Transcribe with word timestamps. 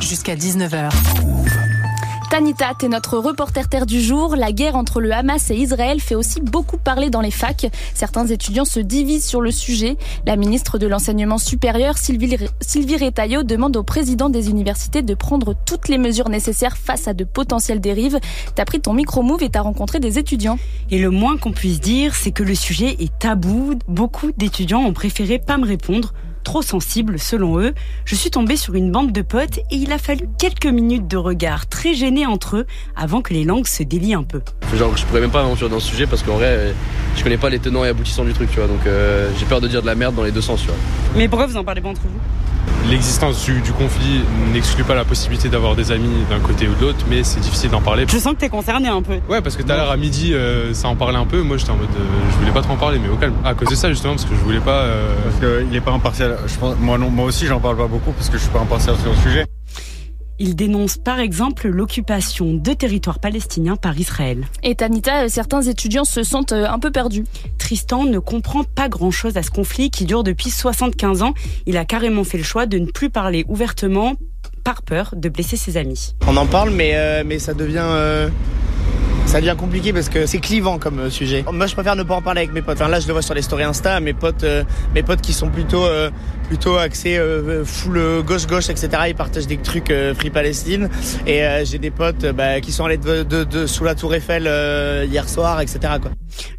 Jusqu'à 0.00 0.36
19h. 0.36 0.90
Tanita, 2.30 2.74
t'es 2.78 2.88
notre 2.88 3.18
reporter 3.18 3.68
terre 3.68 3.86
du 3.86 4.00
jour. 4.00 4.36
La 4.36 4.52
guerre 4.52 4.76
entre 4.76 5.00
le 5.00 5.10
Hamas 5.12 5.50
et 5.50 5.56
Israël 5.56 5.98
fait 6.00 6.14
aussi 6.14 6.40
beaucoup 6.40 6.76
parler 6.76 7.10
dans 7.10 7.20
les 7.20 7.30
facs. 7.30 7.66
Certains 7.94 8.26
étudiants 8.26 8.64
se 8.64 8.78
divisent 8.80 9.26
sur 9.26 9.40
le 9.40 9.50
sujet. 9.50 9.96
La 10.26 10.36
ministre 10.36 10.78
de 10.78 10.86
l'Enseignement 10.86 11.38
supérieur, 11.38 11.98
Sylvie, 11.98 12.36
Sylvie 12.60 13.04
Retailleau, 13.04 13.42
demande 13.42 13.76
au 13.76 13.82
président 13.82 14.28
des 14.28 14.50
universités 14.50 15.02
de 15.02 15.14
prendre 15.14 15.54
toutes 15.66 15.88
les 15.88 15.98
mesures 15.98 16.28
nécessaires 16.28 16.76
face 16.76 17.08
à 17.08 17.14
de 17.14 17.24
potentielles 17.24 17.80
dérives. 17.80 18.20
T'as 18.54 18.64
pris 18.64 18.80
ton 18.80 18.92
micro-move 18.92 19.42
et 19.42 19.48
t'as 19.48 19.62
rencontré 19.62 19.98
des 19.98 20.18
étudiants. 20.18 20.58
Et 20.90 20.98
le 20.98 21.10
moins 21.10 21.36
qu'on 21.36 21.52
puisse 21.52 21.80
dire, 21.80 22.14
c'est 22.14 22.32
que 22.32 22.42
le 22.42 22.54
sujet 22.54 22.96
est 23.00 23.18
tabou. 23.18 23.74
Beaucoup 23.88 24.30
d'étudiants 24.36 24.82
ont 24.82 24.92
préféré 24.92 25.38
pas 25.38 25.56
me 25.56 25.66
répondre 25.66 26.12
trop 26.48 26.62
sensible 26.62 27.18
selon 27.18 27.60
eux. 27.60 27.74
Je 28.06 28.14
suis 28.14 28.30
tombée 28.30 28.56
sur 28.56 28.74
une 28.74 28.90
bande 28.90 29.12
de 29.12 29.20
potes 29.20 29.58
et 29.58 29.76
il 29.76 29.92
a 29.92 29.98
fallu 29.98 30.30
quelques 30.38 30.64
minutes 30.64 31.06
de 31.06 31.18
regard 31.18 31.66
très 31.66 31.92
gênés 31.92 32.24
entre 32.24 32.56
eux 32.56 32.66
avant 32.96 33.20
que 33.20 33.34
les 33.34 33.44
langues 33.44 33.66
se 33.66 33.82
délient 33.82 34.14
un 34.14 34.22
peu. 34.22 34.40
Genre 34.74 34.96
je 34.96 35.04
pourrais 35.04 35.20
même 35.20 35.30
pas 35.30 35.42
m'aventurer 35.42 35.68
dans 35.68 35.78
ce 35.78 35.88
sujet 35.88 36.06
parce 36.06 36.22
qu'en 36.22 36.36
vrai 36.36 36.72
je 37.18 37.22
connais 37.22 37.36
pas 37.36 37.50
les 37.50 37.58
tenants 37.58 37.84
et 37.84 37.88
aboutissants 37.88 38.24
du 38.24 38.32
truc 38.32 38.48
tu 38.50 38.60
vois 38.60 38.66
donc 38.66 38.80
euh, 38.86 39.28
j'ai 39.38 39.44
peur 39.44 39.60
de 39.60 39.68
dire 39.68 39.82
de 39.82 39.86
la 39.86 39.94
merde 39.94 40.14
dans 40.14 40.22
les 40.22 40.32
deux 40.32 40.40
sens 40.40 40.62
tu 40.62 40.68
vois. 40.68 40.76
Mais 41.18 41.28
pourquoi 41.28 41.46
vous 41.46 41.58
en 41.58 41.64
parlez 41.64 41.82
pas 41.82 41.90
entre 41.90 42.00
vous? 42.00 42.18
L'existence 42.88 43.44
du, 43.44 43.72
conflit 43.72 44.22
n'exclut 44.52 44.84
pas 44.84 44.94
la 44.94 45.04
possibilité 45.04 45.48
d'avoir 45.48 45.76
des 45.76 45.92
amis 45.92 46.24
d'un 46.30 46.40
côté 46.40 46.68
ou 46.68 46.74
de 46.74 46.80
l'autre, 46.80 47.04
mais 47.08 47.22
c'est 47.22 47.40
difficile 47.40 47.70
d'en 47.70 47.82
parler. 47.82 48.06
Je 48.08 48.18
sens 48.18 48.32
que 48.34 48.38
t'es 48.38 48.48
concerné 48.48 48.88
un 48.88 49.02
peu. 49.02 49.18
Ouais, 49.28 49.42
parce 49.42 49.56
que 49.56 49.62
tout 49.62 49.70
à 49.70 49.76
l'heure 49.76 49.90
à 49.90 49.96
midi, 49.96 50.32
euh, 50.32 50.72
ça 50.72 50.88
en 50.88 50.96
parlait 50.96 51.18
un 51.18 51.26
peu. 51.26 51.42
Moi, 51.42 51.58
j'étais 51.58 51.70
en 51.70 51.76
mode, 51.76 51.88
euh, 51.88 52.30
je 52.30 52.36
voulais 52.38 52.52
pas 52.52 52.62
trop 52.62 52.72
en 52.72 52.76
parler, 52.76 52.98
mais 52.98 53.08
au 53.08 53.16
calme. 53.16 53.34
À 53.44 53.54
cause 53.54 53.68
de 53.68 53.74
ça, 53.74 53.90
justement, 53.90 54.14
parce 54.14 54.24
que 54.24 54.34
je 54.34 54.40
voulais 54.40 54.60
pas. 54.60 54.82
Euh, 54.82 55.14
parce 55.24 55.36
qu'il 55.36 55.76
est 55.76 55.80
pas 55.80 55.92
impartial. 55.92 56.38
Je 56.46 56.56
pense, 56.56 56.76
moi, 56.80 56.96
non, 56.96 57.10
moi 57.10 57.26
aussi, 57.26 57.46
j'en 57.46 57.60
parle 57.60 57.76
pas 57.76 57.86
beaucoup 57.86 58.12
parce 58.12 58.30
que 58.30 58.38
je 58.38 58.42
suis 58.42 58.52
pas 58.52 58.60
impartial 58.60 58.96
sur 58.96 59.10
le 59.10 59.16
sujet. 59.18 59.44
Il 60.40 60.54
dénonce 60.54 60.98
par 60.98 61.18
exemple 61.18 61.68
l'occupation 61.68 62.54
de 62.54 62.72
territoires 62.72 63.18
palestiniens 63.18 63.76
par 63.76 63.98
Israël. 63.98 64.46
Et 64.62 64.74
Tanita, 64.76 65.28
certains 65.28 65.62
étudiants 65.62 66.04
se 66.04 66.22
sentent 66.22 66.52
un 66.52 66.78
peu 66.78 66.90
perdus. 66.92 67.24
Tristan 67.58 68.04
ne 68.04 68.18
comprend 68.18 68.62
pas 68.62 68.88
grand-chose 68.88 69.36
à 69.36 69.42
ce 69.42 69.50
conflit 69.50 69.90
qui 69.90 70.04
dure 70.04 70.22
depuis 70.22 70.50
75 70.50 71.22
ans. 71.22 71.34
Il 71.66 71.76
a 71.76 71.84
carrément 71.84 72.24
fait 72.24 72.38
le 72.38 72.44
choix 72.44 72.66
de 72.66 72.78
ne 72.78 72.86
plus 72.86 73.10
parler 73.10 73.44
ouvertement 73.48 74.14
par 74.62 74.82
peur 74.82 75.14
de 75.16 75.28
blesser 75.28 75.56
ses 75.56 75.76
amis. 75.76 76.14
On 76.26 76.36
en 76.36 76.46
parle, 76.46 76.70
mais, 76.70 76.92
euh, 76.94 77.22
mais 77.26 77.38
ça 77.38 77.54
devient... 77.54 77.78
Euh, 77.82 78.28
ça 79.26 79.40
devient 79.40 79.56
compliqué 79.58 79.92
parce 79.92 80.08
que 80.08 80.24
c'est 80.24 80.38
clivant 80.38 80.78
comme 80.78 81.00
euh, 81.00 81.10
sujet. 81.10 81.44
Moi, 81.52 81.66
je 81.66 81.74
préfère 81.74 81.96
ne 81.96 82.02
pas 82.02 82.14
en 82.14 82.22
parler 82.22 82.40
avec 82.40 82.54
mes 82.54 82.62
potes. 82.62 82.80
Enfin, 82.80 82.88
là, 82.88 82.98
je 82.98 83.06
le 83.06 83.12
vois 83.12 83.20
sur 83.20 83.34
les 83.34 83.42
stories 83.42 83.64
Insta, 83.64 84.00
mes 84.00 84.14
potes, 84.14 84.46
mes 84.94 85.02
potes 85.02 85.20
qui 85.20 85.34
sont 85.34 85.50
plutôt 85.50 85.84
plutôt 86.48 86.76
axé 86.76 87.18
euh, 87.18 87.62
full 87.64 87.98
euh, 87.98 88.22
gauche-gauche, 88.22 88.70
etc. 88.70 88.88
Ils 89.08 89.14
partagent 89.14 89.46
des 89.46 89.58
trucs 89.58 89.90
euh, 89.90 90.14
Free 90.14 90.30
Palestine. 90.30 90.88
Et 91.26 91.42
j'ai 91.64 91.78
des 91.78 91.90
potes 91.90 92.24
bah, 92.26 92.60
qui 92.60 92.72
sont 92.72 92.84
allés 92.84 92.96
de, 92.96 93.22
de, 93.22 93.66
sous 93.66 93.84
la 93.84 93.94
tour 93.94 94.14
Eiffel 94.14 94.44
hier 95.10 95.28
soir, 95.28 95.60
etc. 95.60 95.78
Quoi. 96.00 96.10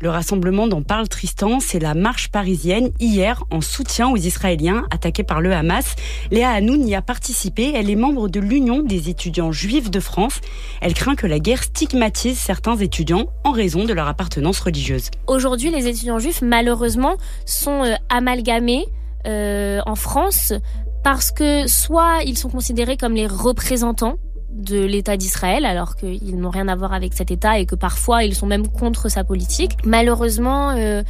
Le 0.02 0.10
rassemblement 0.10 0.68
dont 0.68 0.84
parle 0.84 1.08
Tristan, 1.08 1.60
c'est 1.60 1.80
la 1.80 1.96
marche 1.96 2.30
parisienne 2.30 2.92
hier 3.00 3.44
en 3.52 3.62
soutien 3.62 4.10
aux 4.10 4.18
Israéliens 4.18 4.86
attaqués 4.92 5.24
par 5.24 5.42
le 5.42 5.54
Hamas. 5.54 5.96
Léa 6.32 6.52
Hanoun 6.52 6.88
y 6.88 6.96
a 6.96 7.02
participé. 7.02 7.74
Elle 7.76 7.90
est 7.90 7.96
membre 7.96 8.30
de 8.30 8.40
l'Union 8.40 8.84
des 8.84 9.10
étudiants 9.10 9.52
juifs 9.52 9.90
de 9.90 10.00
France. 10.00 10.40
Elle 10.82 10.94
craint 10.94 11.16
que 11.16 11.28
la 11.28 11.40
guerre 11.40 11.64
stigmatise 11.64 12.38
certains 12.38 12.78
étudiants 12.78 13.26
en 13.44 13.52
raison 13.52 13.86
de 13.86 13.94
leur 13.94 14.08
appartenance 14.08 14.60
religieuse. 14.60 15.10
Aujourd'hui, 15.28 15.72
les 15.72 15.88
étudiants 15.88 16.20
juifs, 16.20 16.42
malheureusement, 16.42 17.18
sont 17.46 17.84
amalgamés 18.10 18.86
euh, 19.28 19.80
en 19.86 19.96
France 19.96 20.54
parce 21.04 21.32
que 21.32 21.68
soit 21.68 22.24
ils 22.26 22.38
sont 22.38 22.50
considérés 22.50 22.98
comme 22.98 23.14
les 23.14 23.28
représentants 23.28 24.16
de 24.52 24.84
l'État 24.84 25.16
d'Israël, 25.16 25.66
alors 25.66 25.96
qu'ils 25.96 26.38
n'ont 26.38 26.50
rien 26.50 26.68
à 26.68 26.76
voir 26.76 26.94
avec 26.94 27.14
cet 27.14 27.32
État 27.32 27.60
et 27.60 27.66
que 27.66 27.76
parfois 27.76 28.24
ils 28.24 28.36
sont 28.36 28.48
même 28.48 28.68
contre 28.68 29.10
sa 29.10 29.24
politique. 29.24 29.78
Malheureusement, 29.86 30.72
euh, 30.72 31.04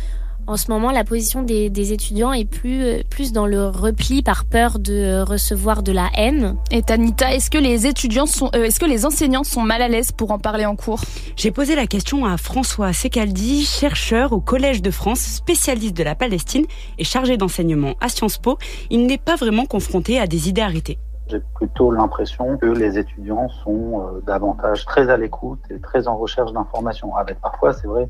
en 0.49 0.57
ce 0.57 0.71
moment, 0.71 0.89
la 0.89 1.03
position 1.03 1.43
des, 1.43 1.93
étudiants 1.93 2.33
est 2.33 2.49
plus, 2.49 2.83
euh, 2.83 3.01
plus 3.07 3.31
dans 3.33 3.45
le 3.45 3.67
repli 3.67 4.23
par 4.23 4.45
peur 4.45 4.79
de 4.79 4.93
euh, 4.93 5.23
recevoir 5.23 5.83
de 5.83 5.91
la 5.91 6.09
haine. 6.15 6.55
Et 6.71 6.81
Tanita, 6.81 7.35
est-ce 7.35 7.51
que 7.51 7.59
les 7.59 7.85
étudiants 7.85 8.25
sont, 8.25 8.49
euh, 8.55 8.63
est-ce 8.63 8.79
que 8.79 8.87
les 8.87 9.05
enseignants 9.05 9.43
sont 9.43 9.61
mal 9.61 9.83
à 9.83 9.87
l'aise 9.87 10.11
pour 10.11 10.31
en 10.31 10.39
parler 10.39 10.65
en 10.65 10.75
cours? 10.75 11.01
J'ai 11.35 11.51
posé 11.51 11.75
la 11.75 11.85
question 11.85 12.25
à 12.25 12.35
François 12.37 12.93
Secaldi, 12.93 13.61
chercheur 13.61 14.33
au 14.33 14.41
Collège 14.41 14.81
de 14.81 14.89
France, 14.89 15.19
spécialiste 15.19 15.95
de 15.95 16.03
la 16.03 16.15
Palestine 16.15 16.65
et 16.97 17.03
chargé 17.03 17.37
d'enseignement 17.37 17.93
à 18.01 18.09
Sciences 18.09 18.39
Po. 18.39 18.57
Il 18.89 19.05
n'est 19.05 19.19
pas 19.19 19.35
vraiment 19.35 19.67
confronté 19.67 20.19
à 20.19 20.25
des 20.25 20.49
idées 20.49 20.63
arrêtées. 20.63 20.97
J'ai 21.27 21.41
plutôt 21.53 21.91
l'impression 21.91 22.57
que 22.57 22.65
les 22.65 22.97
étudiants 22.97 23.49
sont 23.63 24.03
davantage 24.25 24.83
très 24.87 25.11
à 25.11 25.17
l'écoute 25.17 25.59
et 25.69 25.79
très 25.79 26.07
en 26.07 26.17
recherche 26.17 26.51
d'informations. 26.53 27.15
Avec 27.15 27.39
parfois, 27.39 27.71
c'est 27.71 27.85
vrai, 27.85 28.09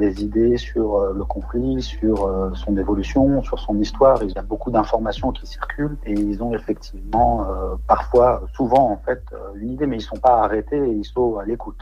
des 0.00 0.24
idées 0.24 0.56
sur 0.56 0.96
euh, 0.96 1.12
le 1.14 1.24
conflit, 1.24 1.80
sur 1.80 2.24
euh, 2.24 2.50
son 2.54 2.76
évolution, 2.76 3.42
sur 3.42 3.58
son 3.60 3.78
histoire. 3.78 4.22
Il 4.24 4.30
y 4.30 4.38
a 4.38 4.42
beaucoup 4.42 4.70
d'informations 4.70 5.30
qui 5.30 5.46
circulent 5.46 5.98
et 6.04 6.12
ils 6.12 6.42
ont 6.42 6.52
effectivement 6.54 7.44
euh, 7.44 7.76
parfois, 7.86 8.42
souvent 8.56 8.90
en 8.90 9.00
fait, 9.04 9.22
une 9.54 9.72
idée, 9.74 9.86
mais 9.86 9.96
ils 9.96 10.00
ne 10.00 10.04
sont 10.04 10.16
pas 10.16 10.42
arrêtés 10.42 10.78
et 10.78 10.92
ils 10.92 11.04
sont 11.04 11.36
à 11.36 11.44
l'écoute. 11.44 11.80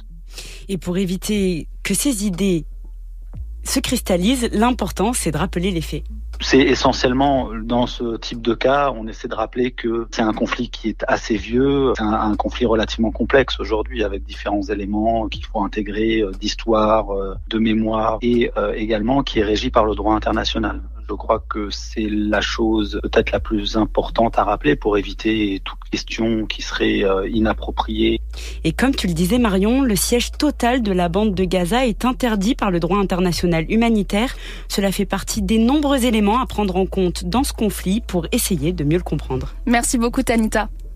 Et 0.69 0.77
pour 0.77 0.99
éviter 0.99 1.69
que 1.83 1.95
ces 1.95 2.27
idées 2.27 2.67
se 3.65 3.81
cristallisent, 3.81 4.50
l'important 4.53 5.12
c'est 5.15 5.31
de 5.31 5.39
rappeler 5.39 5.71
les 5.71 5.81
faits 5.81 6.05
c'est 6.41 6.60
essentiellement 6.60 7.50
dans 7.62 7.87
ce 7.87 8.16
type 8.16 8.41
de 8.43 8.54
cas, 8.54 8.93
on 8.94 9.06
essaie 9.06 9.28
de 9.28 9.34
rappeler 9.34 9.72
que 9.72 10.06
c'est 10.10 10.22
un 10.22 10.32
conflit 10.32 10.71
qui 10.71 10.88
est 10.88 11.04
assez 11.09 11.37
vieux, 11.37 11.93
c'est 11.97 12.03
un, 12.03 12.37
conflit 12.37 12.66
relativement 12.66 13.10
complexe 13.10 13.59
aujourd'hui 13.59 14.04
avec 14.04 14.22
différents 14.25 14.62
éléments 14.62 15.28
qu'il 15.28 15.44
faut 15.44 15.62
intégrer 15.62 16.21
euh, 16.21 16.31
d'histoire, 16.31 17.10
euh, 17.12 17.34
de 17.49 17.59
mémoire 17.59 18.19
et 18.22 18.50
euh, 18.56 18.72
également 18.75 19.22
qui 19.22 19.41
est 19.41 19.44
régi 19.44 19.71
par 19.71 19.84
le 19.84 19.94
droit 19.94 20.15
international. 20.15 20.82
Je 21.09 21.15
crois 21.15 21.43
que 21.49 21.71
c'est 21.71 22.09
la 22.11 22.43
chose 22.43 23.01
peut-être 23.03 23.33
la 23.33 23.41
plus 23.41 23.77
importante 23.77 24.39
à 24.39 24.45
rappeler 24.45 24.77
pour 24.77 24.99
éviter 24.99 25.61
toute 25.65 25.79
question 25.91 26.45
qui 26.45 26.61
serait 26.61 27.03
euh, 27.03 27.27
inappropriée. 27.29 28.21
Et 28.65 28.73
comme 28.73 28.95
tu 28.95 29.07
le 29.07 29.15
disais 29.15 29.39
Marion, 29.39 29.83
le 29.83 29.97
siège 29.97 30.33
total 30.33 30.83
de 30.83 30.93
la 30.93 31.09
bande 31.09 31.35
de 31.35 31.45
Gaza 31.45 31.87
est 31.87 32.05
interdit 32.05 32.55
par 32.55 32.71
le 32.71 32.79
droit 32.79 32.99
international 32.99 33.65
humanitaire. 33.71 34.37
Cela 34.69 34.93
fait 34.93 35.07
partie 35.07 35.41
des 35.41 35.59
nombreux 35.59 36.05
éléments 36.05 36.41
à 36.41 36.47
prendre 36.47 36.77
en 36.77 36.85
compte 36.85 37.25
dans 37.25 37.45
ce 37.45 37.55
conflit 37.55 38.03
pour 38.07 38.27
essayer 38.33 38.73
de 38.73 38.85
mieux 38.85 38.99
le 38.99 39.03
comprendre. 39.03 39.55
Merci 39.65 39.97
beaucoup 39.97 40.23
Tanita. 40.23 40.69